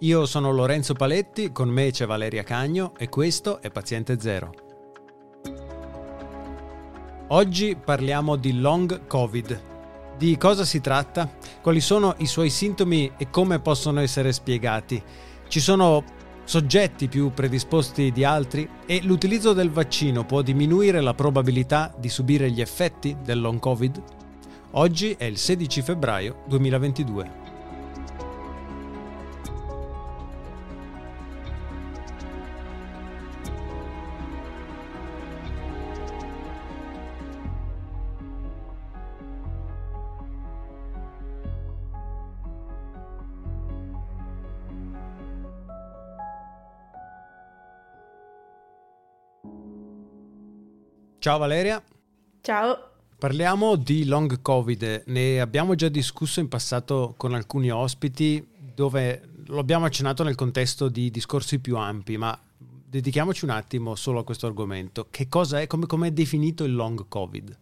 [0.00, 4.52] Io sono Lorenzo Paletti, con me c'è Valeria Cagno e questo è Paziente Zero.
[7.28, 9.62] Oggi parliamo di long covid.
[10.18, 11.30] Di cosa si tratta?
[11.62, 15.02] Quali sono i suoi sintomi e come possono essere spiegati?
[15.48, 16.04] Ci sono
[16.44, 22.50] soggetti più predisposti di altri e l'utilizzo del vaccino può diminuire la probabilità di subire
[22.50, 24.02] gli effetti del long covid?
[24.72, 27.45] Oggi è il 16 febbraio 2022.
[51.26, 51.82] Ciao Valeria.
[52.40, 52.90] Ciao.
[53.18, 59.58] Parliamo di long covid, ne abbiamo già discusso in passato con alcuni ospiti dove lo
[59.58, 64.46] abbiamo accennato nel contesto di discorsi più ampi, ma dedichiamoci un attimo solo a questo
[64.46, 65.08] argomento.
[65.10, 67.58] Che cosa è, come, è definito il long covid?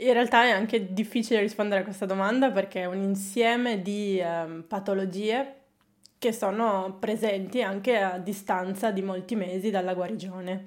[0.00, 4.64] In realtà è anche difficile rispondere a questa domanda perché è un insieme di um,
[4.68, 5.60] patologie
[6.18, 10.64] che sono presenti anche a distanza di molti mesi dalla guarigione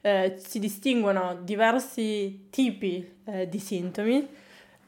[0.00, 4.26] eh, si distinguono diversi tipi eh, di sintomi.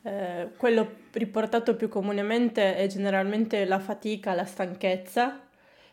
[0.02, 5.40] Eh, quello riportato più comunemente è generalmente la fatica, la stanchezza,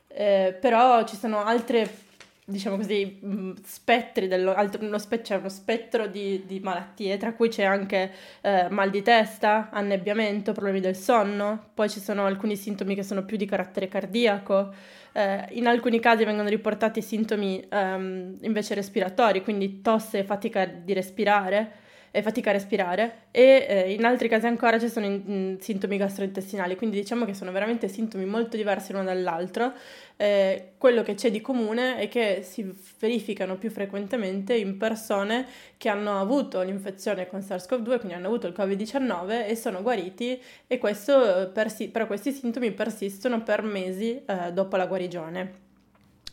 [0.08, 2.06] eh, però ci sono altre
[2.50, 7.34] diciamo così, mm, spettri, dello, altro, uno spe, c'è uno spettro di, di, malattie, tra
[7.34, 8.10] cui c'è anche
[8.40, 13.26] eh, mal di testa, annebbiamento, problemi del sonno, poi ci sono alcuni sintomi che sono
[13.26, 14.74] più di carattere cardiaco,
[15.12, 20.94] eh, in alcuni casi vengono riportati sintomi ehm, invece respiratori, quindi tosse e fatica di
[20.94, 21.72] respirare,
[22.12, 25.98] e fatica a respirare e eh, in altri casi ancora ci sono in, in, sintomi
[25.98, 29.74] gastrointestinali, quindi diciamo che sono veramente sintomi molto diversi l'uno dall'altro.
[30.16, 35.46] Eh, quello che c'è di comune è che si verificano più frequentemente in persone
[35.78, 40.78] che hanno avuto l'infezione con SARS-CoV-2, quindi hanno avuto il Covid-19 e sono guariti e
[40.80, 45.66] questo, persi- però questi sintomi persistono per mesi eh, dopo la guarigione.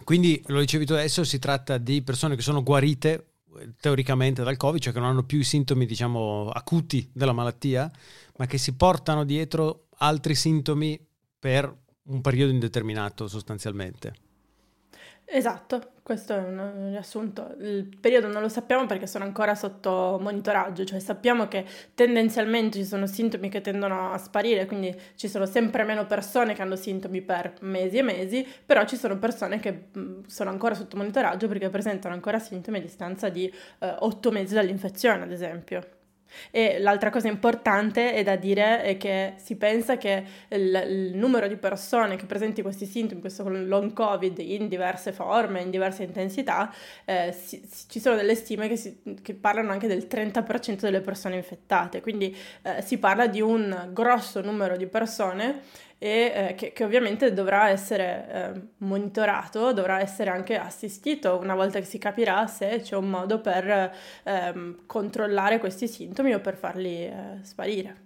[0.03, 3.34] Quindi, lo dicevi tu adesso, si tratta di persone che sono guarite
[3.81, 7.91] teoricamente dal Covid, cioè che non hanno più i sintomi, diciamo, acuti della malattia,
[8.37, 10.99] ma che si portano dietro altri sintomi
[11.39, 14.24] per un periodo indeterminato sostanzialmente.
[15.27, 17.55] Esatto, questo è un riassunto.
[17.59, 21.65] Il periodo non lo sappiamo perché sono ancora sotto monitoraggio, cioè sappiamo che
[21.95, 26.62] tendenzialmente ci sono sintomi che tendono a sparire, quindi ci sono sempre meno persone che
[26.62, 29.87] hanno sintomi per mesi e mesi, però ci sono persone che
[30.27, 35.23] sono ancora sotto monitoraggio perché presentano ancora sintomi a distanza di eh, 8 mesi dall'infezione,
[35.25, 35.81] ad esempio.
[36.50, 41.49] E l'altra cosa importante è da dire è che si pensa che il, il numero
[41.49, 46.73] di persone che presenti questi sintomi, questo long covid in diverse forme, in diverse intensità,
[47.05, 51.00] eh, si, si, ci sono delle stime che, si, che, parlano anche del 30% delle
[51.00, 55.62] persone infettate, quindi eh, si parla di un grosso numero di persone
[56.05, 61.79] e eh, che, che, ovviamente dovrà essere eh, monitorato, dovrà essere anche assistito una volta
[61.79, 63.91] che si capirà se c'è un modo per
[64.23, 68.03] eh, controllare questi sintomi o per farli eh, sparire.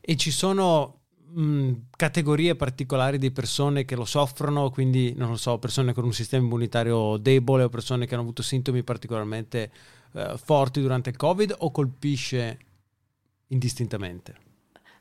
[0.00, 1.00] E ci sono
[1.34, 6.14] mh, categorie particolari di persone che lo soffrono, quindi non lo so, persone con un
[6.14, 9.70] sistema immunitario debole o persone che hanno avuto sintomi particolarmente
[10.14, 12.58] eh, forti durante il Covid o colpisce
[13.48, 14.45] indistintamente?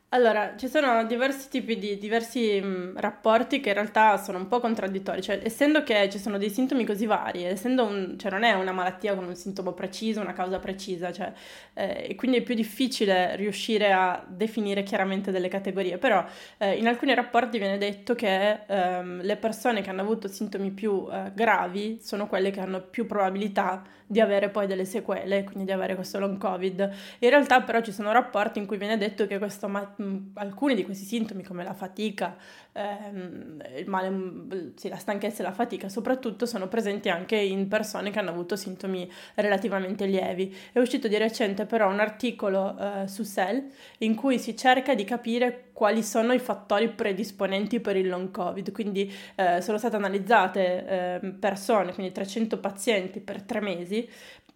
[0.09, 4.61] Allora, ci sono diversi tipi di diversi mh, rapporti che in realtà sono un po'
[4.61, 8.53] contraddittori, cioè essendo che ci sono dei sintomi così vari, essendo un, cioè non è
[8.53, 11.33] una malattia con un sintomo preciso, una causa precisa, cioè,
[11.73, 16.23] eh, quindi è più difficile riuscire a definire chiaramente delle categorie, però
[16.59, 21.07] eh, in alcuni rapporti viene detto che ehm, le persone che hanno avuto sintomi più
[21.11, 25.71] eh, gravi sono quelle che hanno più probabilità di avere poi delle sequele, quindi di
[25.71, 26.91] avere questo long covid.
[27.19, 29.95] In realtà però ci sono rapporti in cui viene detto che questo ma-
[30.35, 32.35] alcuni di questi sintomi come la fatica,
[32.71, 38.19] ehm, male, sì, la stanchezza e la fatica soprattutto sono presenti anche in persone che
[38.19, 40.55] hanno avuto sintomi relativamente lievi.
[40.71, 43.69] È uscito di recente però un articolo eh, su Cell
[43.99, 48.71] in cui si cerca di capire quali sono i fattori predisponenti per il long covid,
[48.71, 53.94] quindi eh, sono state analizzate eh, persone, quindi 300 pazienti per tre mesi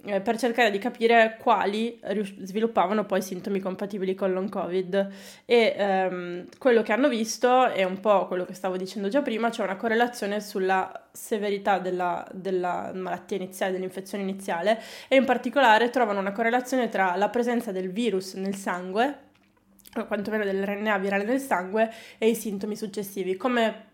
[0.06, 2.00] eh, per cercare di capire quali
[2.42, 5.10] sviluppavano poi sintomi compatibili con long covid
[5.44, 9.50] e ehm, quello che hanno visto è un po' quello che stavo dicendo già prima,
[9.50, 16.20] c'è una correlazione sulla severità della, della malattia iniziale, dell'infezione iniziale e in particolare trovano
[16.20, 19.28] una correlazione tra la presenza del virus nel sangue
[19.98, 23.36] o quantomeno dell'RNA virale nel sangue e i sintomi successivi.
[23.36, 23.88] Come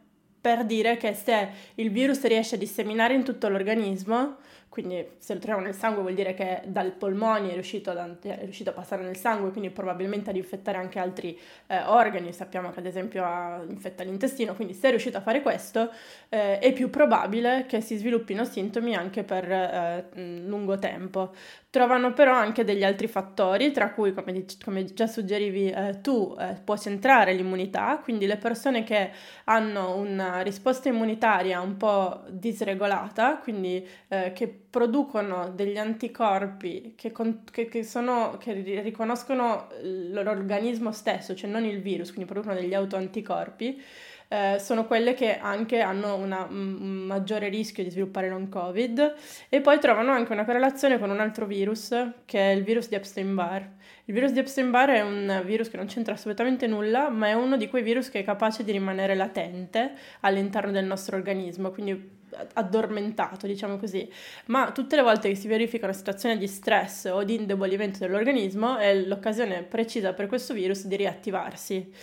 [0.46, 4.38] per dire che se il virus riesce a disseminare in tutto l'organismo,
[4.70, 8.44] quindi se lo troviamo nel sangue vuol dire che dal polmone è riuscito, ad, è
[8.44, 12.80] riuscito a passare nel sangue, quindi probabilmente ad infettare anche altri eh, organi, sappiamo che
[12.80, 13.24] ad esempio
[13.70, 15.92] infetta l'intestino, quindi se è riuscito a fare questo
[16.28, 21.34] eh, è più probabile che si sviluppino sintomi anche per eh, lungo tempo.
[21.70, 26.56] Trovano però anche degli altri fattori, tra cui, come, come già suggerivi eh, tu, eh,
[26.64, 29.12] può centrare l'immunità, quindi le persone che
[29.46, 37.44] hanno una risposta immunitaria un po' disregolata, quindi eh, che producono degli anticorpi che, con,
[37.50, 43.82] che, che, sono, che riconoscono l'organismo stesso, cioè non il virus, quindi producono degli autoanticorpi,
[44.28, 49.16] eh, sono quelle che anche hanno una, un maggiore rischio di sviluppare long covid
[49.50, 51.96] e poi trovano anche una correlazione con un altro virus
[52.26, 53.62] che è il virus di Epstein-Barr.
[54.06, 57.58] Il virus di Epstein-Barr è un virus che non c'entra assolutamente nulla, ma è uno
[57.58, 62.14] di quei virus che è capace di rimanere latente all'interno del nostro organismo, quindi
[62.54, 64.10] addormentato, diciamo così,
[64.48, 68.78] ma tutte le volte che si verifica una situazione di stress o di indebolimento dell'organismo
[68.78, 71.94] è l'occasione precisa per questo virus di riattivarsi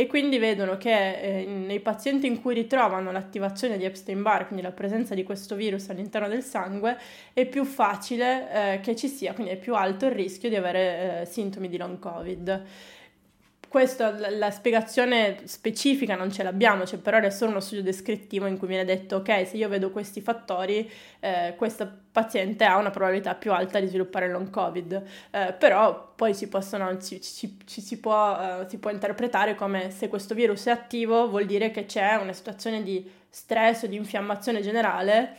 [0.00, 4.72] e quindi vedono che eh, nei pazienti in cui ritrovano l'attivazione di Epstein-Barr, quindi la
[4.72, 6.96] presenza di questo virus all'interno del sangue,
[7.34, 11.20] è più facile eh, che ci sia, quindi è più alto il rischio di avere
[11.20, 12.64] eh, sintomi di long covid.
[13.70, 18.58] Questo, la, spiegazione specifica non ce l'abbiamo, cioè per è solo uno studio descrittivo in
[18.58, 20.90] cui viene detto ok, se io vedo questi fattori,
[21.20, 26.34] eh, questo paziente ha una probabilità più alta di sviluppare long covid, eh, però poi
[26.34, 30.66] si, possono, ci, ci, ci si, può, uh, si può interpretare come se questo virus
[30.66, 35.36] è attivo vuol dire che c'è una situazione di stress o di infiammazione generale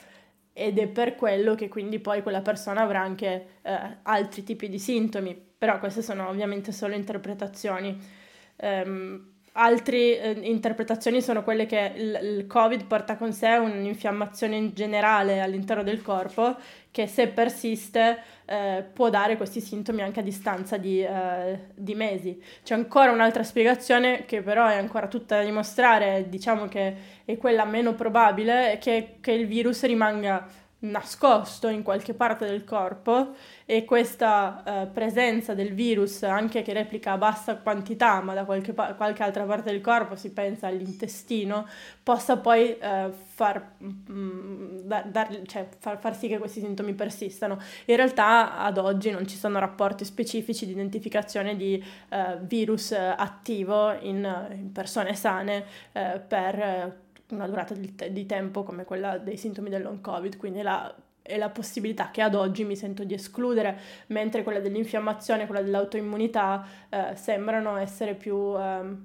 [0.54, 4.80] ed è per quello che quindi poi quella persona avrà anche eh, altri tipi di
[4.80, 8.20] sintomi, però queste sono ovviamente solo interpretazioni.
[8.62, 14.72] Um, altre eh, interpretazioni sono quelle che il, il, Covid porta con sé un'infiammazione in
[14.74, 16.56] generale all'interno del corpo
[16.90, 22.42] che se persiste eh, può dare questi sintomi anche a distanza di, eh, di, mesi.
[22.64, 27.66] C'è ancora un'altra spiegazione che però è ancora tutta da dimostrare, diciamo che è quella
[27.66, 30.48] meno probabile, che, che il virus rimanga
[30.82, 33.36] nascosto in qualche parte del corpo
[33.66, 38.74] e questa eh, presenza del virus anche che replica a bassa quantità ma da qualche,
[38.74, 41.68] pa- qualche altra parte del corpo si pensa all'intestino
[42.02, 47.60] possa poi eh, far, mm, dar, dar, cioè, far, far, sì che questi sintomi persistano.
[47.86, 53.94] In realtà ad oggi non ci sono rapporti specifici di identificazione di eh, virus attivo
[54.00, 59.70] in, in persone sane eh, per una durata di, di tempo come quella dei sintomi
[59.70, 63.80] del long covid, quindi la è la possibilità che ad oggi mi sento di escludere,
[64.08, 68.96] mentre quella dell'infiammazione, quella dell'autoimmunità eh, sembrano essere più eh,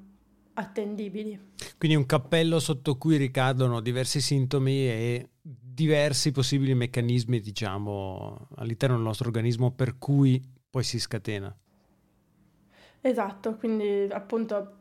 [0.54, 1.52] attendibili.
[1.78, 9.04] Quindi un cappello sotto cui ricadono diversi sintomi e diversi possibili meccanismi, diciamo, all'interno del
[9.04, 11.54] nostro organismo per cui poi si scatena.
[13.02, 14.78] Esatto, quindi appunto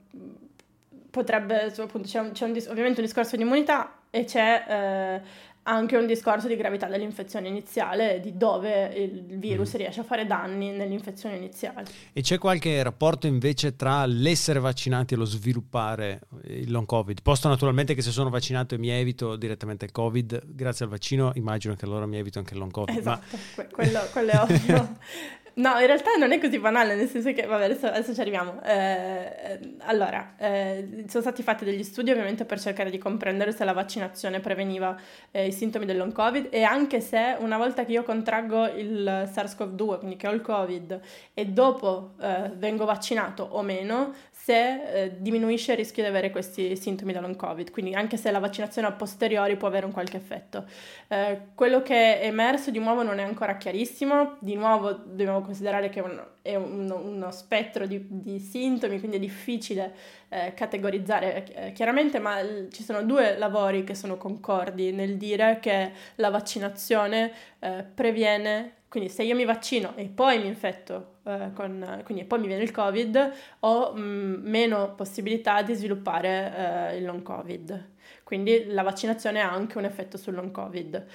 [1.16, 5.22] potrebbe, appunto, c'è, un, c'è un, ovviamente un discorso di immunità e c'è eh,
[5.64, 9.78] anche un discorso di gravità dell'infezione iniziale, di dove il virus mm.
[9.78, 11.86] riesce a fare danni nell'infezione iniziale.
[12.12, 17.22] E c'è qualche rapporto invece tra l'essere vaccinati e lo sviluppare il long covid?
[17.22, 21.32] Posto naturalmente che se sono vaccinato e mi evito direttamente il covid, grazie al vaccino
[21.36, 22.98] immagino che allora mi evito anche il long covid.
[22.98, 23.66] Esatto, ma...
[23.72, 24.98] quello, quello è ovvio.
[25.58, 28.62] No, in realtà non è così banale, nel senso che, vabbè, adesso, adesso ci arriviamo.
[28.62, 33.72] Eh, allora, eh, sono stati fatti degli studi ovviamente per cercare di comprendere se la
[33.72, 34.98] vaccinazione preveniva
[35.32, 39.30] eh, i sintomi del long covid e anche se una volta che io contraggo il
[39.34, 41.00] SARS-CoV-2, quindi che ho il covid,
[41.34, 46.76] e dopo eh, vengo vaccinato o meno, se eh, diminuisce il rischio di avere questi
[46.76, 50.18] sintomi da long covid, quindi anche se la vaccinazione a posteriori può avere un qualche
[50.18, 50.66] effetto.
[51.08, 55.90] Eh, quello che è emerso di nuovo non è ancora chiarissimo, di nuovo dobbiamo considerare
[55.90, 59.94] che un, è un, uno spettro di, di, sintomi, quindi è difficile
[60.30, 65.60] eh, categorizzare eh, chiaramente, ma l- ci sono due lavori che sono concordi nel dire
[65.62, 71.52] che la vaccinazione eh, previene quindi se io mi vaccino e poi mi infetto, eh,
[71.54, 76.98] con, quindi poi mi viene il Covid, ho mh, mm, meno possibilità di sviluppare eh,
[77.00, 77.90] il long Covid.
[78.24, 81.06] Quindi la vaccinazione ha anche un effetto sul long Covid.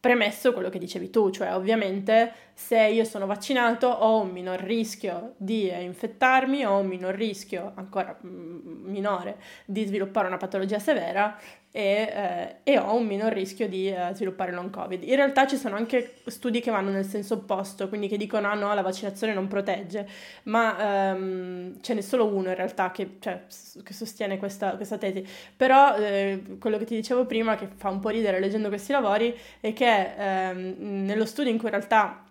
[0.00, 5.34] Premesso quello che dicevi tu, cioè ovviamente se io sono vaccinato ho un minor rischio
[5.36, 11.38] di infettarmi, ho un minor rischio, ancora mm, minore, di sviluppare una patologia severa
[11.72, 15.02] e, eh, e, ho un minor rischio di eh, sviluppare long covid.
[15.04, 18.54] In realtà ci sono anche studi che vanno nel senso opposto, quindi che dicono ah
[18.54, 20.08] no, la vaccinazione non protegge,
[20.44, 23.44] ma ehm, ce n'è solo uno in realtà che, cioè,
[23.84, 25.24] che sostiene questa, questa, tesi.
[25.56, 29.36] Però eh, quello che ti dicevo prima, che fa un po' ridere leggendo questi lavori,
[29.60, 30.74] è che ehm,
[31.04, 32.24] nello studio in cui in realtà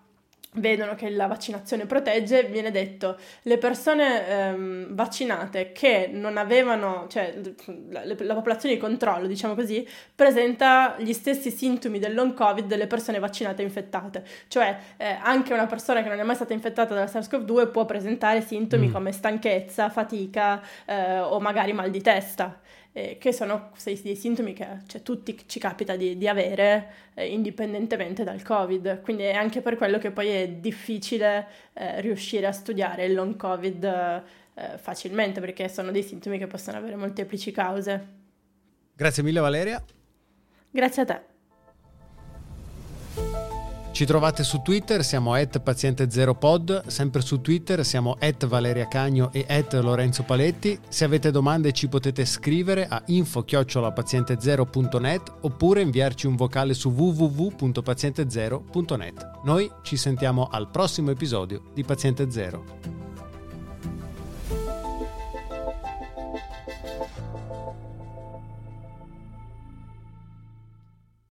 [0.54, 7.40] vedono che la vaccinazione protegge, viene detto le persone ehm, vaccinate che non avevano, cioè
[7.90, 12.88] la, la, popolazione di controllo, diciamo così, presenta gli stessi sintomi del long covid delle
[12.88, 14.24] persone vaccinate e infettate.
[14.48, 18.42] Cioè eh, anche una persona che non è mai stata infettata dalla SARS-CoV-2 può presentare
[18.42, 18.92] sintomi mm.
[18.92, 22.60] come stanchezza, fatica eh, o magari mal di testa
[22.92, 28.24] eh, che sono dei sintomi che cioè, tutti ci capita di, di avere eh, indipendentemente
[28.24, 29.02] dal Covid.
[29.02, 33.36] Quindi è anche per quello che poi è difficile eh, riuscire a studiare il long
[33.36, 38.08] Covid eh, facilmente, perché sono dei sintomi che possono avere molteplici cause.
[38.96, 39.84] Grazie mille Valeria.
[40.72, 41.29] Grazie a te.
[44.00, 49.44] Ci trovate su Twitter, siamo at paziente0pod, sempre su Twitter siamo at Valeria Cagno e
[49.46, 50.80] at Lorenzo Paletti.
[50.88, 59.32] Se avete domande ci potete scrivere a info-paziente0.net oppure inviarci un vocale su www.paziente0.net.
[59.44, 63.09] Noi ci sentiamo al prossimo episodio di Paziente Zero.